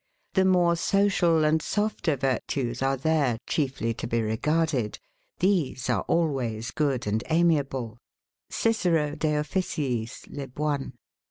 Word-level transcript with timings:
The 0.33 0.45
more 0.45 0.75
social 0.75 1.43
and 1.45 1.61
softer 1.61 2.15
virtues 2.15 2.81
are 2.81 2.97
there 2.97 3.37
chiefly 3.45 3.93
to 3.93 4.07
be 4.07 4.19
regarded. 4.23 4.97
These 5.37 5.91
are 5.91 6.01
always 6.07 6.71
good 6.71 7.05
and 7.05 7.23
amiable 7.29 7.99
[Cic. 8.49 8.77
de 8.81 9.33
Officiis, 9.35 10.25
lib. 10.27 10.59
I]. 10.59 10.91